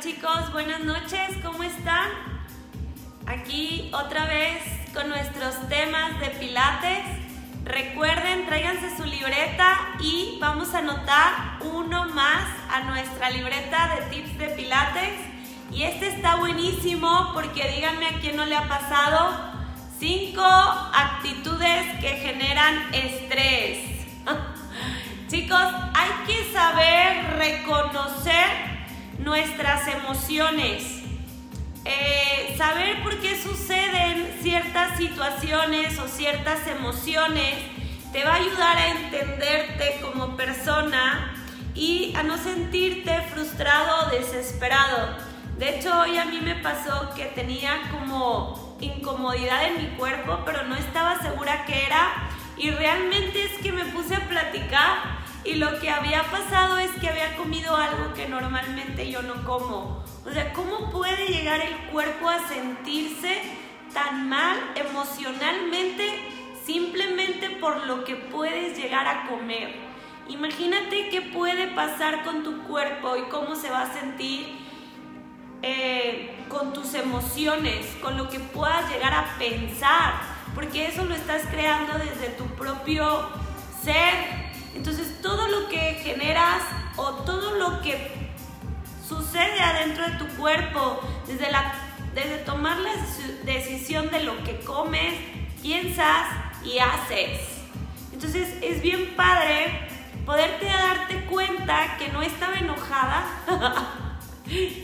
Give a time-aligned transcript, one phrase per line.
[0.00, 2.08] Chicos, buenas noches, ¿cómo están?
[3.26, 7.02] Aquí otra vez con nuestros temas de pilates.
[7.64, 14.38] Recuerden, tráiganse su libreta y vamos a anotar uno más a nuestra libreta de tips
[14.38, 15.12] de pilates.
[15.72, 19.34] Y este está buenísimo porque díganme a quién no le ha pasado.
[19.98, 23.65] Cinco actitudes que generan estrés.
[29.26, 31.02] Nuestras emociones.
[31.84, 37.54] Eh, saber por qué suceden ciertas situaciones o ciertas emociones
[38.12, 41.34] te va a ayudar a entenderte como persona
[41.74, 45.16] y a no sentirte frustrado o desesperado.
[45.58, 50.62] De hecho, hoy a mí me pasó que tenía como incomodidad en mi cuerpo, pero
[50.62, 52.30] no estaba segura qué era.
[52.56, 54.15] Y realmente es que me puse
[55.46, 60.04] y lo que había pasado es que había comido algo que normalmente yo no como.
[60.24, 63.42] O sea, ¿cómo puede llegar el cuerpo a sentirse
[63.94, 66.04] tan mal emocionalmente
[66.64, 69.76] simplemente por lo que puedes llegar a comer?
[70.28, 74.58] Imagínate qué puede pasar con tu cuerpo y cómo se va a sentir
[75.62, 80.14] eh, con tus emociones, con lo que puedas llegar a pensar,
[80.56, 83.28] porque eso lo estás creando desde tu propio
[83.84, 84.45] ser,
[87.68, 88.10] lo que
[89.06, 91.72] sucede adentro de tu cuerpo, desde, la,
[92.14, 92.92] desde tomar la
[93.44, 95.14] decisión de lo que comes,
[95.62, 96.28] piensas
[96.64, 97.40] y haces.
[98.12, 99.88] Entonces es bien padre
[100.24, 103.24] poderte darte cuenta que no estaba enojada,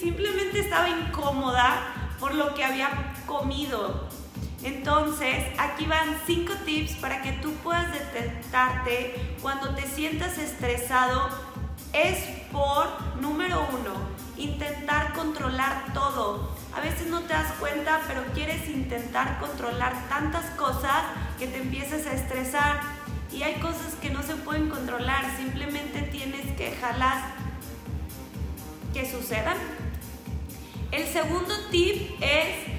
[0.00, 4.08] simplemente estaba incómoda por lo que había comido.
[4.62, 11.28] Entonces, aquí van cinco tips para que tú puedas detectarte cuando te sientas estresado.
[11.96, 12.18] Es
[12.52, 12.86] por,
[13.22, 13.94] número uno,
[14.36, 16.54] intentar controlar todo.
[16.76, 21.04] A veces no te das cuenta, pero quieres intentar controlar tantas cosas
[21.38, 22.80] que te empiezas a estresar.
[23.32, 27.24] Y hay cosas que no se pueden controlar, simplemente tienes que dejarlas
[28.92, 29.56] que sucedan.
[30.92, 32.76] El segundo tip es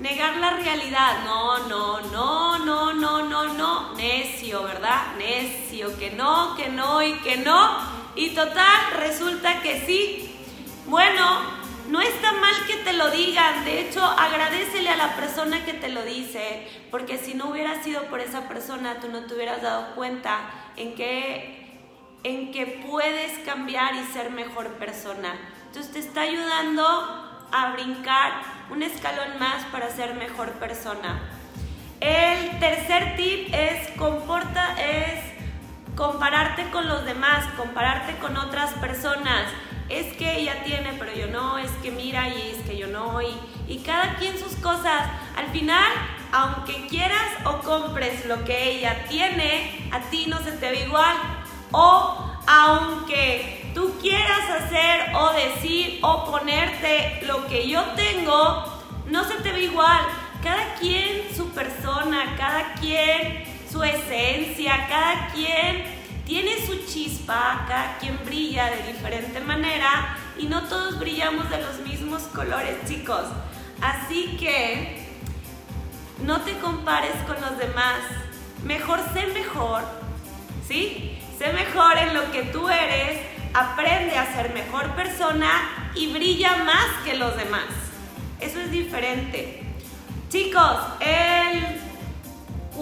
[0.00, 1.24] Negar la realidad.
[1.26, 3.94] No, no, no, no, no, no, no.
[3.96, 5.14] Necio, ¿verdad?
[5.18, 5.94] Necio.
[5.98, 7.89] Que no, que no y que no.
[8.20, 10.30] Y total, resulta que sí.
[10.84, 11.40] Bueno,
[11.88, 13.64] no está mal que te lo digan.
[13.64, 16.68] De hecho, agradecele a la persona que te lo dice.
[16.90, 20.38] Porque si no hubiera sido por esa persona, tú no te hubieras dado cuenta
[20.76, 21.78] en que,
[22.22, 22.52] en
[22.86, 25.40] puedes cambiar y ser mejor persona.
[25.68, 28.32] Entonces te está ayudando a brincar
[28.68, 31.22] un escalón más para ser mejor persona.
[32.00, 35.29] El tercer tip es comporta es
[36.00, 39.44] compararte con los demás, compararte con otras personas.
[39.90, 43.20] Es que ella tiene, pero yo no, es que mira y es que yo no,
[43.20, 43.36] y,
[43.68, 45.10] y cada quien sus cosas.
[45.36, 45.92] Al final,
[46.32, 51.16] aunque quieras o compres lo que ella tiene, a ti no se te ve igual.
[51.70, 58.64] O aunque tú quieras hacer o decir o ponerte lo que yo tengo,
[59.06, 60.00] no se te ve igual.
[60.42, 65.84] Cada quien su persona, cada quien su esencia, cada quien
[66.24, 71.78] tiene su chispa, cada quien brilla de diferente manera y no todos brillamos de los
[71.80, 73.24] mismos colores, chicos.
[73.80, 75.08] Así que
[76.22, 77.98] no te compares con los demás.
[78.64, 79.82] Mejor sé mejor,
[80.66, 81.18] ¿sí?
[81.38, 83.20] Sé mejor en lo que tú eres,
[83.54, 87.66] aprende a ser mejor persona y brilla más que los demás.
[88.40, 89.62] Eso es diferente.
[90.28, 91.89] Chicos, el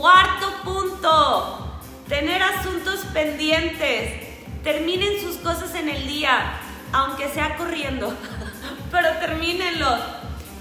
[0.00, 4.28] cuarto punto, tener asuntos pendientes.
[4.62, 6.60] Terminen sus cosas en el día,
[6.92, 8.14] aunque sea corriendo,
[8.92, 9.98] pero termínenlo.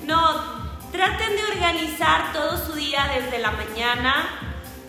[0.05, 0.41] No,
[0.91, 4.27] traten de organizar todo su día desde la mañana.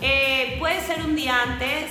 [0.00, 1.91] Eh, puede ser un día antes,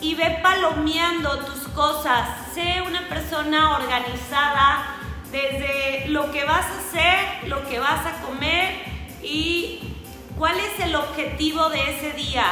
[0.00, 2.28] y ve palomeando tus cosas.
[2.54, 4.96] Sé una persona organizada
[5.30, 8.74] desde lo que vas a hacer, lo que vas a comer
[9.22, 9.92] y
[10.42, 12.44] cuál es el objetivo de ese día.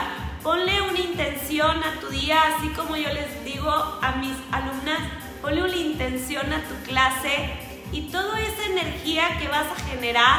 [0.45, 5.01] Ponle una intención a tu día, así como yo les digo a mis alumnas,
[5.43, 7.51] ponle una intención a tu clase
[7.91, 10.39] y toda esa energía que vas a generar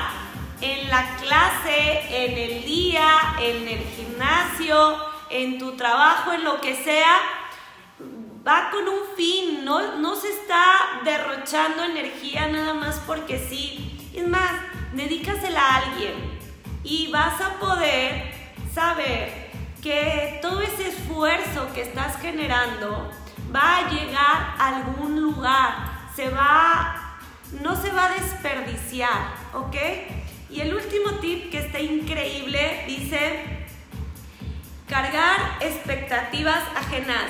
[0.62, 4.96] en la clase, en el día, en el gimnasio,
[5.30, 7.18] en tu trabajo, en lo que sea,
[8.48, 14.10] va con un fin, no, se está derrochando energía nada más porque sí.
[14.16, 14.54] Es más,
[14.94, 16.40] dedícasela a alguien
[16.84, 18.32] y vas a poder
[18.74, 19.52] saber
[19.82, 23.12] que todo ese esfuerzo que estás generando
[23.54, 27.12] va a llegar a algún lugar, se va
[27.62, 29.76] no se va a desperdiciar, ¿ok?
[30.50, 33.66] Y el último tip que está increíble dice,
[34.88, 37.26] cargar expectativas ajenas.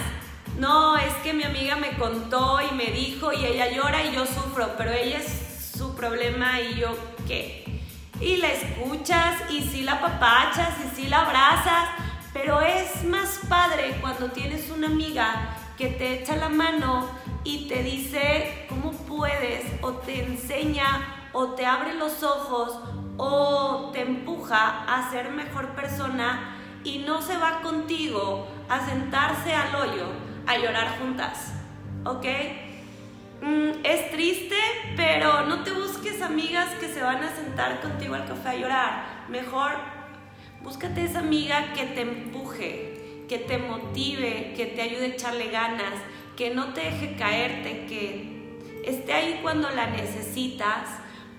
[0.58, 4.26] No, es que mi amiga me contó y me dijo y ella llora y yo
[4.26, 6.96] sufro, pero ella es su problema y yo
[7.28, 7.82] qué.
[8.20, 11.90] Y la escuchas y sí la papachas y sí la abrazas,
[12.34, 17.10] pero es más padre cuando tienes una amiga que te echa la mano
[17.44, 22.80] y te dice cómo puedes o te enseña o te abre los ojos
[23.18, 29.76] o te empuja a ser mejor persona y no se va contigo a sentarse al
[29.76, 30.08] hoyo
[30.48, 31.54] a llorar juntas,
[32.06, 32.26] ¿ok?
[33.42, 34.56] Mm, es triste,
[34.96, 39.26] pero no te busques amigas que se van a sentar contigo al café a llorar.
[39.30, 39.72] Mejor
[40.62, 45.94] búscate esa amiga que te empuje, que te motive, que te ayude a echarle ganas,
[46.38, 48.52] que no te deje caerte, que
[48.86, 50.90] esté ahí cuando la necesitas,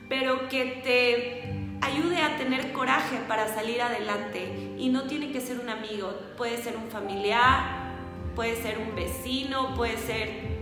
[0.08, 4.74] pero que te ayude a tener coraje para salir adelante.
[4.76, 7.92] Y no tiene que ser un amigo, puede ser un familiar,
[8.34, 10.61] puede ser un vecino, puede ser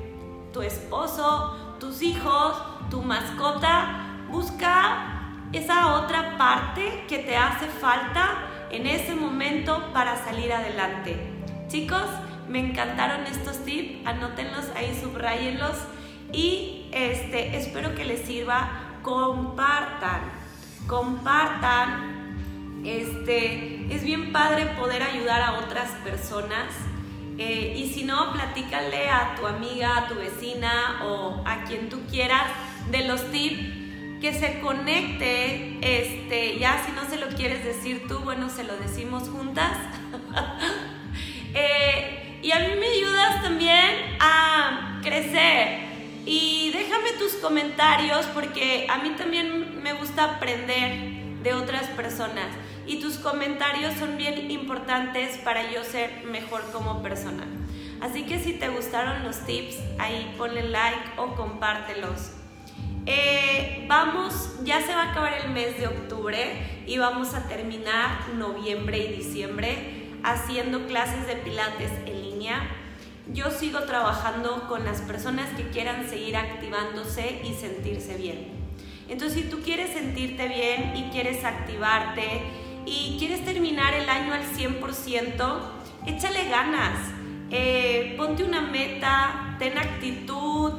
[0.52, 2.55] tu esposo, tus hijos,
[2.91, 4.06] tu mascota.
[4.31, 8.29] Busca esa otra parte que te hace falta
[8.70, 11.17] en ese momento para salir adelante.
[11.69, 12.06] Chicos,
[12.49, 15.76] me encantaron estos tips, anótenlos ahí, subrayenlos
[16.32, 18.69] y este, espero que les sirva.
[19.02, 20.20] Compartan,
[20.87, 22.11] compartan.
[22.85, 26.67] Este, es bien padre poder ayudar a otras personas.
[27.42, 32.02] Eh, y si no, platícale a tu amiga, a tu vecina o a quien tú
[32.10, 32.44] quieras
[32.90, 33.62] de los tips
[34.20, 38.76] que se conecte, este, ya si no se lo quieres decir tú, bueno, se lo
[38.76, 39.72] decimos juntas.
[41.54, 45.88] eh, y a mí me ayudas también a crecer.
[46.26, 51.09] Y déjame tus comentarios porque a mí también me gusta aprender
[51.42, 52.48] de otras personas.
[52.87, 57.44] Y tus comentarios son bien importantes para yo ser mejor como persona.
[58.00, 62.32] Así que si te gustaron los tips, ahí ponle like o compártelos.
[63.06, 68.28] Eh, vamos, ya se va a acabar el mes de octubre y vamos a terminar
[68.34, 72.60] noviembre y diciembre haciendo clases de pilates en línea.
[73.32, 78.59] Yo sigo trabajando con las personas que quieran seguir activándose y sentirse bien.
[79.10, 82.42] Entonces, si tú quieres sentirte bien y quieres activarte
[82.86, 85.58] y quieres terminar el año al 100%,
[86.06, 87.10] échale ganas.
[87.50, 90.74] Eh, ponte una meta, ten actitud,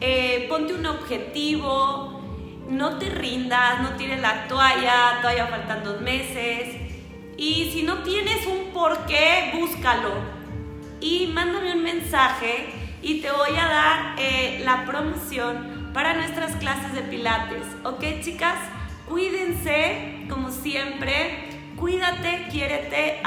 [0.00, 2.22] eh, ponte un objetivo,
[2.68, 6.76] no te rindas, no tires la toalla, todavía faltan dos meses.
[7.36, 10.12] Y si no tienes un por qué, búscalo.
[11.00, 12.68] Y mándame un mensaje
[13.02, 17.64] y te voy a dar eh, la promoción para nuestras clases de pilates.
[17.84, 18.58] ¿Ok, chicas?
[19.08, 21.50] Cuídense, como siempre.
[21.76, 23.20] Cuídate, quiérete,